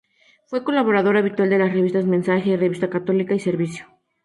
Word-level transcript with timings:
Fue 0.47 0.63
colaborador 0.63 1.15
habitual 1.15 1.51
de 1.51 1.59
las 1.59 1.71
revistas 1.71 2.05
"Mensaje", 2.05 2.57
"Revista 2.57 2.89
Católica" 2.89 3.35
y 3.35 3.39
"Servicio". 3.39 3.85